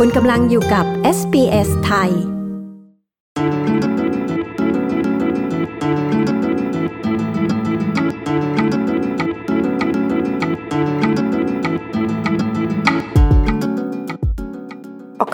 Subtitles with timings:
[0.00, 0.86] คุณกำลังอยู่กับ
[1.18, 2.12] SBS ไทย ป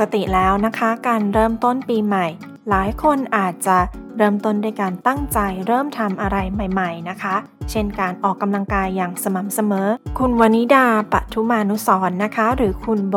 [0.00, 2.26] กติแล้วนะคะ การเริ่มต้นปีใหม่
[2.68, 3.78] หลายคนอาจจะ
[4.18, 7.36] เริ่มต้นด้วยการตั้งใจเริ่มทำอะไรใหม่ ๆ นะคะ
[7.70, 9.88] เช่นการออกกำลังกายอย่างสม่ำเสมอ
[10.18, 13.16] คุณวนิดาปทุมานุสรณ์นะคะ หรือคุณโบ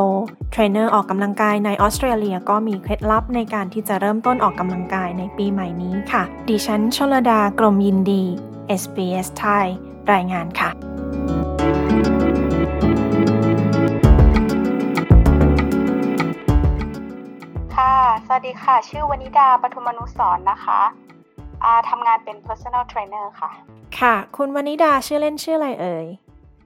[0.51, 8.23] เทรนเนอร์ออกกำลังกายในออสเตรเลียก็มีเคล็ดลับในการที่จะเริ่มต้นออกกำลังกายในปีใหม่นี้ค่ะ ดิฉันชลดากรมยินดี
[8.81, 9.67] SBS ไทย
[10.11, 10.94] รายงานค่ะ
[18.37, 20.79] สวัสดีค่ะ ชื่อวนิดาปทุมนุสรณ์นะคะ
[21.63, 23.49] อ่าทำงานเป็น personal trainer ค่ะ
[23.99, 26.05] ค่ะ คุณวนิดาชื่อเล่นชื่ออะไรเอ่ย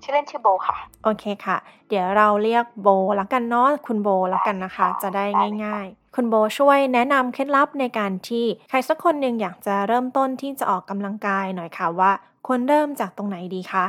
[0.04, 1.58] ชื่อเล่นชื่อโบค่ะ โอเคค่ะ
[1.90, 12.12] เดี๋ยวเราเรียกโบละกันเนาะ คุณโบละกันนะคะได้ค่ะจะได้ได้เลยค่ะง่าย ๆ คุณโบช่วยแนะนำเคล็ดลับในการที่ใครสักคนหนึ่งอยากจะเริ่มต้นที่จะออกกำลังกายหน่อยค่ะว่า
[12.48, 13.86] ควรเริ่มจากตรงไหนดีคะ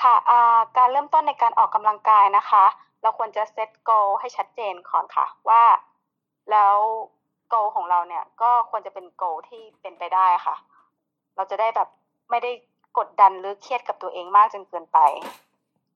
[0.00, 2.64] ค่ะอ่าการเริ่มต้นในการออกกำลังกายนะคะ
[3.02, 5.62] เราควรจะเซต goal ให้ชัดเจนก่อนค่ะว่า
[6.50, 6.76] แล้ว
[7.52, 10.56] goal ของเราเนี่ยก็ควรจะเป็น goal ที่เป็นไปได้ค่ะ
[11.36, 11.88] เราจะได้แบบ
[12.30, 12.50] ไม่ได้
[12.98, 14.98] กดดันหรือเครียดกับตัวเองมากจนเกินไป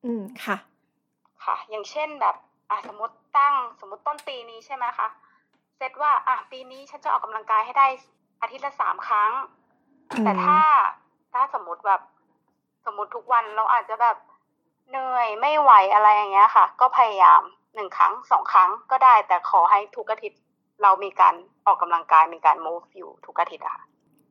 [0.05, 0.57] อืมค่ะ
[1.45, 2.37] ค่ะ อย่างเช่นแบบ
[2.71, 5.09] อะสมมติตั้งสมมติต้นปีนี้ใช่ไหมคะ
[5.77, 7.87] เซตว่าอะปีนี้ฉันจะออกกำลังกายให้ได้
[8.41, 9.33] อาทิตย์ละสามครั้ง
[10.11, 10.61] อืมแต่ถ้า
[11.33, 12.03] ถ้าสมมติแบบ
[12.87, 14.17] สมมติทุกวันเราอาจจะแบบ
[14.91, 17.43] เหนื่อยไม่ไหวอะไรอย่างเงี้ยค่ะ ก็พยายาม
[17.75, 20.41] หนึ่งครั้งสองครั้งก็ได้ แต่ขอให้ทุกอาทิตย์
[20.83, 21.35] เรามีการ
[21.67, 23.85] ออกกำลังกายมีการ move อยู่ทุกอาทิตย์อะค่ะ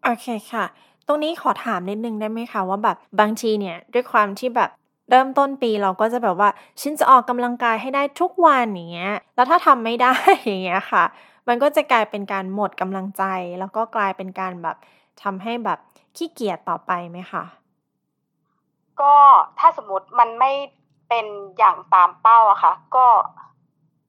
[0.03, 0.65] โอเคค่ะ
[1.07, 4.69] ตรงนี้ขอถามนิดนึงได้ไหมคะว่าแบบบางทีเนี่ยด้วยความที่แบบ
[5.09, 6.49] เริ่มต้นปีเราก็จะแบบว่า
[6.81, 10.13] ฉันจะออกกำลังกายให้ได้ทุกวันอย่างเงี้ย แล้วถ้าทำไม่ได้
[10.45, 11.03] อย่างเงี้ยค่ะ
[11.47, 13.23] มันก็จะกลายเป็นการหมดกำลังใจ
[13.59, 14.77] แล้วก็กลายเป็นการแบบ
[15.23, 15.79] ทำให้แบบ
[16.15, 17.43] ขี้เกียจต่อไปไหมคะ
[19.01, 19.13] ก็
[19.59, 20.51] ถ้าสมมติมันไม่
[21.09, 21.25] เป็น
[21.57, 23.05] อย่างตามเป้าอะค่ะ ก็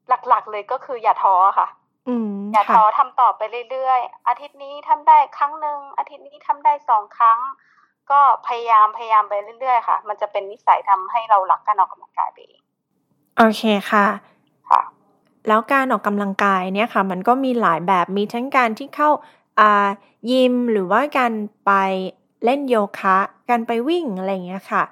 [0.09, 1.69] หลักๆเลยก็คืออย่าท้อค่ะ
[2.09, 7.39] อืมอย่าค่ะท้อทำต่อไปเรื่อยๆ อาทิตย์นี้ทำได้ครั้งหนึ่งอาทิตย์นี้ทำได้สองครั้ง
[8.11, 12.63] ก็พยายามพยายามไปเรื่อยๆค่ะ มันจะเป็นนิสัยทำให้เรารักการออกกำลังกายไปเอง
[13.37, 14.07] โอเคค่ะ
[14.71, 14.81] ค่ะ
[15.49, 19.11] แล้วการออกกำลังกายเนี่ยค่ะ มันก็มีหลายแบบมีทั้งการที่เข้า
[19.61, 19.89] อ่า
[20.31, 21.33] ยิมหรือว่าการ
[21.67, 21.73] ไป
[22.45, 23.19] เล่นโยคะ
[23.51, 24.83] การไปวิ่งอะไรอย่างเงี้ยค่ะ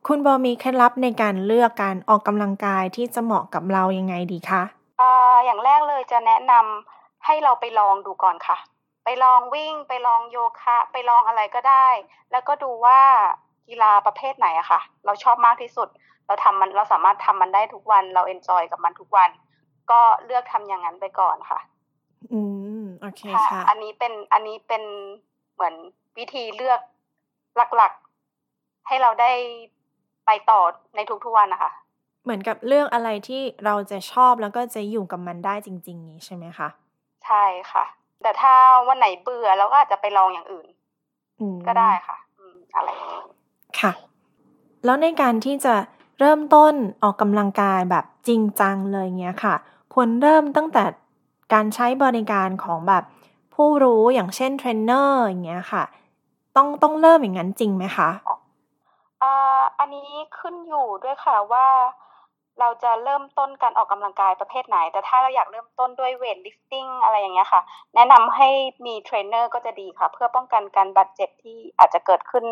[0.00, 4.62] ค่ะคุณโบมีเคล็ดลับในการเลือกการออกกำลังกายที่จะเหมาะกับเรายังไงดีคะ
[5.00, 8.56] อ่าอย่างแรกเลยจะแนะนำให้เราไปลองดูก่อนค่ะ
[9.04, 11.88] ไปลองวิ่งไปลองโยคะ ไปลองอะไรก็ได้
[12.30, 13.00] แล้วก็ดูว่า
[13.68, 15.88] กีฬาประเภทไหนอะค่ะ เราชอบมากที่สุด
[16.26, 19.30] เราทำมันเราสามารถทำมันได้ทุกวันเรา enjoy กับมันทุกวัน
[19.90, 21.60] ก็เลือกทำอย่างนั้นไปก่อนค่ะ
[22.32, 22.40] อืม
[22.82, 24.82] มโอเคค่ะค่ะอันนี้เป็นอันนี้เป็น
[25.54, 25.74] เหมือน
[26.18, 26.80] วิธีเลือก
[27.76, 29.30] หลักๆ ให้เราได้
[30.30, 30.62] ไปต่อ
[30.96, 31.70] ในทุกๆวันนะคะ
[32.24, 36.68] เหมือนกับเลือกอะไรที่เราจะชอบแล้วก็จะอยู่กับมันได้จริง ๆ นี้ใช่ไหมคะ
[37.24, 37.84] ใช่ค่ะ
[38.22, 38.54] แต่ถ้า
[38.88, 40.68] วันไหนเบื่อเราก็อาจจะไปลองอย่างอื่น
[41.40, 43.22] อืมก็ได้ค่ะอืมอะไรอย่างนี้
[43.80, 43.92] ค่ะ
[44.84, 45.74] แล้วในการที่จะ
[46.20, 49.54] เริ่มต้นออกกำลังกายแบบจริงจังเลยเงี้ยค่ะ
[49.94, 50.84] ควรเริ่มตั้งแต่
[51.52, 53.04] การใช้บริการของแบบ
[53.54, 55.84] ผู้รู้อย่างเช่นเทรนเนอร์อย่างเงี้ยค่ะ
[56.56, 58.10] ต้องต้องเริ่มอย่างนั้นจริงไหมคะ
[59.80, 61.66] อันนี้ขึ้นอยู่ด้วยค่ะว่า
[62.60, 67.60] เราจะเริ่มต้นการออกกำลังกายประเภทไหน แต่ถ้าเราอยากเริ่มต้นด้วย weight lifting อะไรอย่างเงี้ยค่ะ
[67.94, 68.48] แนะนำให้
[68.86, 72.44] มีเทรนเนอร์ก็จะดีค่ะ เพื่อป้องกันการบาดเจ็บที่อาจจะเกิดขึ้น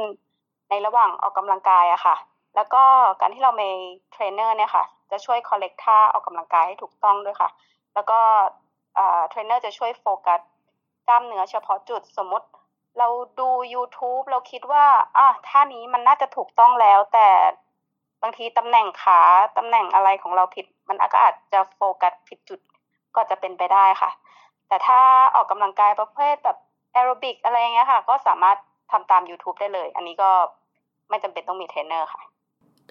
[0.70, 2.16] ในระหว่างออกกำลังกายอะค่ะ
[2.56, 2.82] แล้วก็
[3.20, 3.70] การที่เรามี
[4.12, 7.50] เทรนเนอร์เนี่ยค่ะ จะช่วย correct ท่าออกกำลังกายให้ถูกต้องด้วยค่ะ
[7.94, 8.18] แล้วก็
[9.28, 10.40] เทรนเนอร์จะช่วยโฟกัส
[11.08, 12.46] กล้ามเนื้อเฉพาะจุดสมมติ
[12.98, 13.08] เรา
[13.40, 14.84] ดู YouTube เราคิดว่า
[15.18, 17.28] อะท่านี้มันน่าจะถูกต้องแล้ว แต่
[18.22, 19.20] บางทีตำแหน่งขา
[19.56, 22.60] ตำแหน่งอะไรของเราผิด มันก็อาจจะโฟกัสผิดจุด
[23.16, 24.10] ก็จะเป็นไปได้ค่ะ
[24.68, 25.00] แต่ถ้า
[25.34, 26.56] ออกกำลังกายประเภทแบบ
[26.92, 28.56] แอโรบิกอะไรอย่างเงี้ยค่ะ ก็สามารถ
[28.92, 30.30] ทำตาม YouTube ได้เลย อันนี้ก็
[31.08, 32.22] ไม่จำเป็นต้องมีเทรนเนอร์ค่ะ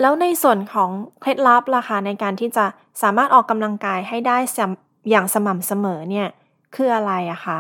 [0.02, 0.90] แล้วในส่วนของ
[1.22, 2.66] เคล็ดลับล่ะคะในการที่จะ
[3.02, 6.28] สามารถออกกำลังกายให้ได้สำอย่างสม่ำเสมอเนี่ย
[6.76, 7.60] คืออะไรอะคะ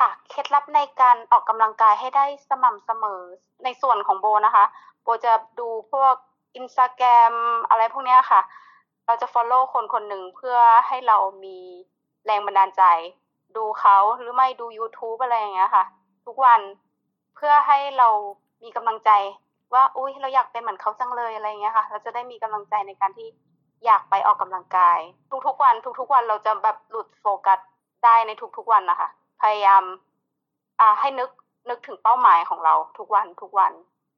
[0.00, 3.22] ค่ะ เคล็ดลับในการออกกำลังกายให้ได้สม่ำเสมอ
[3.64, 4.64] ในส่วนของโบนะคะ
[5.02, 6.14] โบจะดูพวก
[6.56, 7.34] อินสตาแกรม
[7.68, 8.40] อะไรพวกนี้ค่ะ
[9.06, 11.58] เราจะ follow คนคนหนึ่งเพื่อให้เรามี
[12.24, 12.82] แรงบันดาลใจ
[13.56, 15.84] ดูเขาหรือไม่ดู YouTube อะไรอย่างเงี้ยค่ะ
[16.26, 16.60] ทุกวัน
[17.36, 18.08] เพื่อให้เรา
[18.62, 19.10] มีกำลังใจ
[19.74, 23.28] ว่าอุ้ยเราอยากเป็นเหมือนเขาจังเลยอะไรอย่างเงี้ยค่ะ เราจะได้มีกำลังใจในการที่
[23.84, 24.98] อยากไปออกกำลังกาย
[25.46, 27.58] ทุกๆวัน ทุกๆวันเราจะแบบหลุดโฟกัส
[28.04, 29.10] ได้ในทุกๆวันนะคะ
[29.42, 29.82] พยายาม
[30.80, 31.30] อ่าให้นึก
[31.68, 33.72] นึกถึงเป้าหมายของเราทุกวันทุกวัน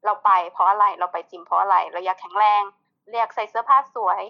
[0.05, 2.63] เราไปเพราะอะไรเราไปจิมเพราะอะไรเราอยากแข็งแรง
[3.09, 4.21] เรียกใส่เสื้อผ้าสวย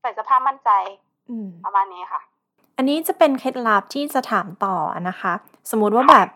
[0.00, 0.70] ใส่เสื้อผ้ามั่นใจ
[1.64, 2.20] ประมาณนี้ค่ะ
[2.76, 4.76] อันนี้จะเป็นเคล็ดลับที่จะถามต่อ
[5.08, 5.32] นะคะ
[5.70, 6.28] สมมุติว่าแบบ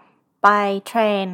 [0.43, 0.49] ไป
[0.87, 1.26] train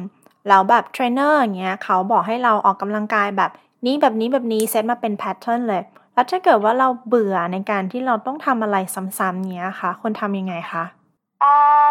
[0.47, 3.51] แล้วแบบเทรนเนอร์อย่างเงี้ยเขาบอกให้เราออกกำลังกายแบบ
[3.85, 5.81] นี้แบบนี้แบบนี้เซตมาเป็น pattern เลย
[6.13, 8.77] แล้วถ้าเกิดว่าเราเบื่อในการที่เราต้องทำอะไร
[9.19, 11.04] ซ้ำๆเงี้ยค่ะควรทำยังไงคะอ่า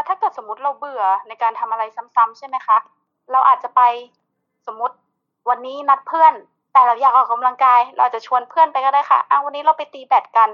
[0.08, 2.78] ถ้าเกิดสมมติเราเบื่อในการทำอะไรซ้ำๆใช่ไหมคะ
[3.32, 3.82] เราอาจจะไป
[4.66, 4.94] สมมติ
[5.48, 6.34] วันนี้นัดเพื่อน
[6.72, 10.50] แต่เราอยากออกกำลังกาย เราจะชวนเพื่อนไปก็ได้ค่ะอ้าวันนี้เราไปตีแบดกัน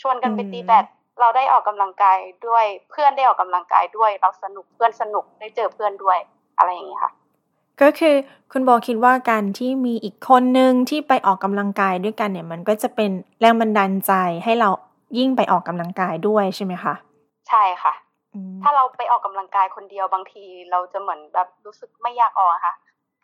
[0.00, 0.86] ชวนกันไปตีแบด
[1.20, 6.18] เราได้ออกกำลังกายด้วย เพื่อนได้ออกกำลังกายด้วย เราสนุกเพื่อนสนุกได้เจอเพื่อนด้วย
[6.58, 7.12] อะไรอย่างนี้ค่ะ
[7.82, 8.14] ก็คือ
[8.52, 13.10] คุณโบคิดว่าการที่มีอีกคนนึงที่ไปออกกำลังกายด้วยกันเนี่ย มันก็จะเป็น
[13.40, 14.12] แรงบันดาลใจ
[14.44, 14.68] ให้เรา
[15.18, 16.94] ยิ่งไปออกกำลังกายด้วยใช่ไหมคะ
[17.48, 17.92] ใช่ค่ะ
[18.62, 22.74] ถ้าเราไปออกกำลังกายคนเดียวบางที เราจะเหมือนแบบรู้สึกไม่อยากออกค่ะ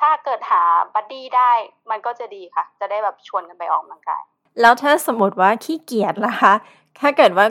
[0.00, 0.62] ถ้าเกิดหา
[0.94, 1.52] บัดดี้ได้
[1.90, 4.22] มันก็จะดีค่ะ จะได้แบบชวนกันไปออกกำลังกาย
[4.60, 6.54] แล้วถ้าสมมติว่าขี้เกียจล่ะคะ
[7.00, 7.46] ถ้าเกิดว่า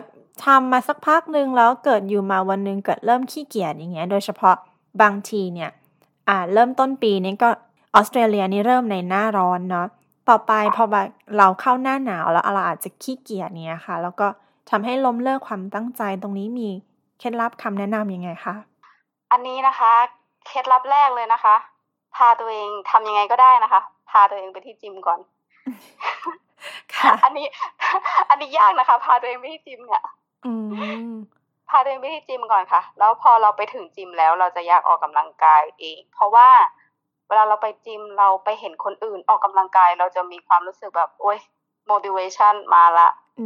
[0.45, 4.55] ทำมาสักพักหนึ่งแล้วเกิดอยู่มาวันหนึ่งเกิดเริ่มขี้เกียจอย่างเงี้ย โดยเฉพาะ
[5.01, 5.69] บางทีเนี่ย
[6.29, 7.49] อ่าเริ่มต้นปีนี้ก็
[7.95, 9.87] ออสเตรเลียนี่เริ่มในหน้าร้อนเนาะ
[10.29, 10.83] ต่อไปพอ
[11.37, 14.27] เราเข้าหน้าหนาวแล้วเราอาจจะขี้เกียจเนี้ยค่ะ แล้วก็
[14.69, 16.69] ทำให้ล้มเลิกความตั้งใจตรงนี้มี
[17.19, 18.55] เคล็ดลับคำแนะนํำยังไงคะ
[19.31, 19.93] อันนี้นะคะ
[20.47, 21.55] เคล็ดลับแรกเลยนะคะ
[22.15, 25.19] พาตัวเองทำยังไงก็ได้นะคะ พาตัวเองไปที่จิมก่อน
[26.95, 27.47] ค่ะ อันนี้
[28.29, 30.03] อันนี้ยากนะคะ พาตัวเองไปที่จิมเนี่ย
[31.69, 36.49] พาตัวเองไปที่จิมก่อนค่ะ แล้วพอเราไปถึงจิมแล้วเราจะอยากออกกำลังกายเอง เพราะว่า
[37.27, 41.39] เวลาเราไปจิมเราไปเห็นคนอื่นออกกำลังกาย เราจะมีความรู้สึกแบบโอ๊ย
[41.91, 43.07] motivation มาละ
[43.39, 43.41] อ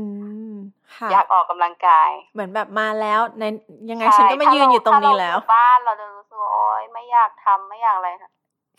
[1.14, 3.44] ยากออกกำลังกาย เหมือนแบบมาแล้วใน
[3.90, 8.10] ยังไงฉันก็มายืนอยู่ตรงนี้แล้วบ้านเราจะรู้สึกโอ๊ยไม่อยากทำไม่อยากอะไร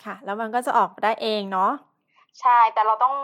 [0.05, 1.71] ค่ะ แล้วมันก็จะออกได้เองเนาะ
[2.41, 3.15] ใช่แต่เราต้อง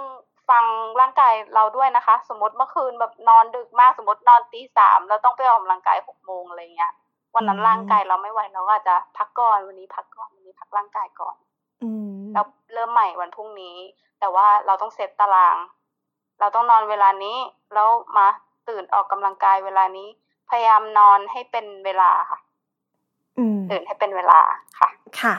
[0.49, 0.63] ฟัง
[0.99, 6.93] ร่างกายเราด้วยนะคะ สมมติเมื่อคืนแบบนอนดึกมากสมมตินอนตีสามเราต้องไปออกกำลังกายหกโมงอะไรเงี้ย
[7.35, 11.35] วันนั้นร่างกายเราไม่ไหวเราก็อาจจะพักก่อนวันนี้พักก่อนวันนี้พักร่างกายก่อน
[11.83, 11.89] อื
[12.33, 13.77] แล้วเริ่มใหม่วันพรุ่งนี้
[14.19, 15.57] แต่ว่าเราต้องเซตตาราง
[16.39, 17.37] เราต้องนอนเวลานี้
[17.73, 18.27] แล้วมา
[18.69, 20.07] ตื่นออกกำลังกายเวลานี้
[20.49, 22.39] พยายามนอนให้เป็นเวลาค่ะ
[23.71, 24.39] ตื่นให้เป็นเวลา
[24.79, 24.89] ค่ะ
[25.21, 25.35] ค่ะ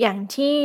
[0.00, 0.56] อย่างที่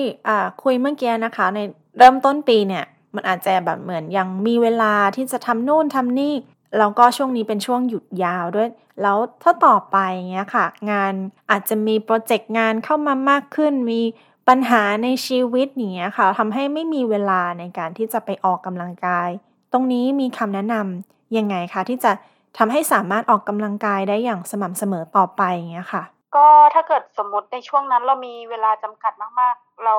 [0.63, 1.59] คุยเมื่อกี้นะคะ ใน
[1.97, 2.85] เริ่มต้นปีเนี่ย
[3.15, 6.33] มันอาจจะแบบเหมือนยังมีเวลาที่จะทำนู่นทำนี่
[6.77, 8.69] แล้วก็ช่วงนี้เป็นช่วงหยุดยาวด้วย
[9.01, 9.97] แล้วถ้าต่อไป
[10.31, 11.13] เงี้ยค่ะ งาน
[11.51, 14.01] อาจจะมีโปรเจกต์งานเข้ามามากขึ้น มี
[14.47, 19.29] ปัญหาในชีวิตอย่างเงี้ยค่ะทำให้ไม่มีเวลาในการที่จะไปออกกำลังกาย
[19.73, 22.11] ตรงนี้มีคำแนะนำ ยังไงคะที่จะ
[22.57, 26.03] ทำให้สามารถออกกำลังกายได้อย่างสม่ำเสมอต่อไปอย่างเงี้ยค่ะ
[26.35, 29.95] ก็ถ้าเกิดสมมติในช่วงนั้นเรามีเวลาจำกัดมากๆ เรา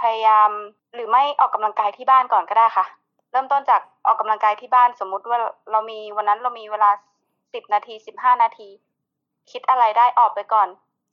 [0.00, 0.50] พยายาม
[0.94, 2.86] หรือไม่ออกกำลังกายที่บ้านก่อนก็ได้ค่ะ
[3.30, 5.38] เริ่มต้นจากออกกำลังกายที่บ้านสมมุติว่า
[5.70, 6.90] เรามีวันนั้นเรามีเวลา
[7.54, 8.68] สิบนาทีสิบห้านาที
[9.50, 10.68] คิดอะไรได้ออกไปก่อน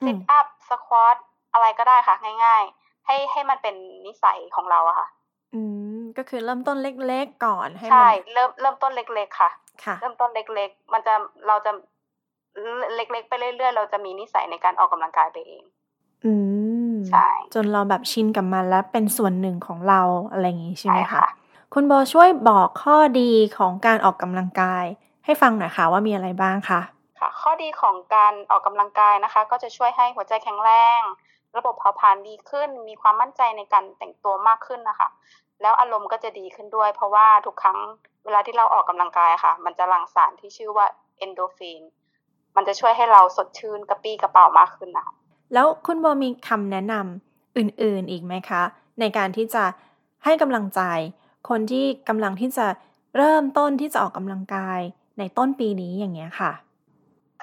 [0.06, 1.18] ซิทอัพสควอต
[1.54, 3.76] อะไรก็ได้ค่ะ ง่าย ๆ ให้ให้มันเป็น
[4.06, 5.08] นิสัยของเราอะค่ะ
[5.54, 9.50] อืม ก็คือเริ่มต้นเล็กๆก่อนให้ใช่เริ่มเริ่มต้นเล็กๆค่ะ
[9.86, 11.14] ค่ะ เริ่มต้นเล็กๆ มันจะ
[11.48, 11.72] เราจะ
[12.96, 15.64] เล็กๆ ไปเรื่อยๆ เราจะมีนิสัยในการออกกำลังกายไปเอง
[16.26, 16.34] อื
[16.92, 20.02] มใช่จนเราแบบชินกับมันแล้วเป็นส่วนหนึ่งของเรา
[20.32, 21.26] อะไรอย่างนี้ใช่ไหมคะ
[21.74, 24.86] คุณโบช่วยบอกข้อดีของการออกกำลังกาย
[25.26, 26.82] ให้ฟังหน่อยค่ะว่ามีอะไรบ้างคะ
[27.20, 31.02] ค่ะ ข้อดีของการออกกำลังกายนะคะ ก็จะช่วยให้หัวใจแข็งแรง
[31.58, 35.10] ระบบเผาผลาญดีขึ้น มีความมั่นใจในการแต่งตัวมากขึ้นนะคะ
[35.62, 37.80] แล้วอารมณ์ก็จะดีขึ้นด้วย เพราะว่าทุกครั้ง
[38.26, 40.86] เวลาที่เราออกกำลังกายค่ะ มันจะหลั่งสารที่ชื่อว่า
[41.18, 41.82] เอนโดฟิน
[42.56, 45.16] มันจะช่วยให้เราสดชื่นกระปี้กระเป๋ามากขึ้นนะคะ
[45.54, 48.62] แล้วคุณโบมีคำแนะนำอื่นๆอีกไหมคะ
[49.00, 49.64] ในการที่จะ
[50.26, 50.82] ให้กำลังใจ
[51.50, 52.68] คนที่กำลังที่จะ
[53.18, 54.80] เริ่มต้นที่จะออกกำลังกาย
[55.20, 56.52] ในต้นปีนี้อย่างเงี้ยค่ะ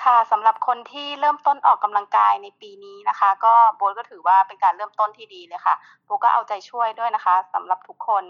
[0.05, 5.75] ค่ะสำหรับคนที่เริ่มต้นออกกำลังกายในปีนี้นะคะ ก็โบก็ถือว่าเป็นการเริ่มต้นที่ดีเลยค่ะ
[6.05, 8.25] โบก็เอาใจช่วยด้วยนะคะสำหรับทุกคน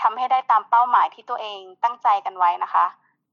[0.00, 2.84] ทำให้ได้ตามเป้าหมายที่ตัวเองตั้งใจกันไว้นะคะ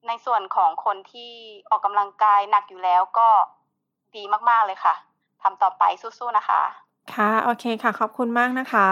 [0.07, 1.31] ในส่วนของคนที่
[1.69, 3.29] ออกกำลังกายหนักอยู่แล้วก็
[4.15, 4.95] ดีมากๆเลยค่ะ
[5.41, 6.61] ทำต่อไปสู้ๆนะคะ
[7.13, 8.87] ค่ะ โอเคค่ะ ขอบคุณมากนะคะ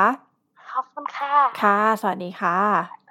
[0.72, 3.03] ขอบคุณค่ะ ค่ะ สวัสดีค่ะ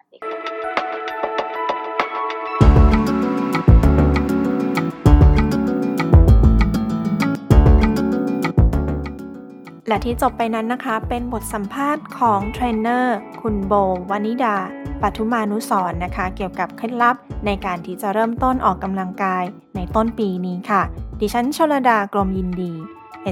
[9.88, 13.72] และที่จบไปนั้นนะคะ เป็นบทสัมภาษณ์ของเทรนเนอร์คุณโบ
[14.10, 14.56] วานิดา
[15.02, 19.44] ปัทุมานุสรนะคะ เกี่ยวกับเคล็ดลับในการที่จะเริ่มต้นออกกำลังกาย
[19.76, 20.82] ในต้นปีนี้ค่ะ
[21.20, 22.72] ดิฉันชลดากรมยินดี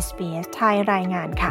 [0.05, 1.51] SBS ไทยรายงานค่ะ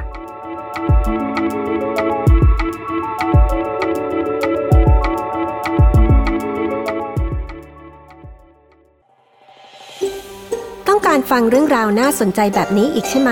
[10.87, 13.31] ต้องการฟังเรื่องราวน่าสนใจแบบนี้อีกใช่ไหม